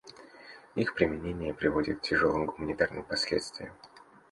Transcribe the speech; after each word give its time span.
Их 0.73 0.95
применение 0.95 1.53
приводит 1.53 1.99
к 1.99 2.01
тяжелым 2.01 2.47
гуманитарным 2.47 3.03
последствиям. 3.03 3.75